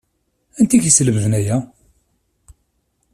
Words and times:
Anti 0.59 0.75
i 0.77 0.81
k-yeslemden 0.81 1.33
aya? 1.39 1.57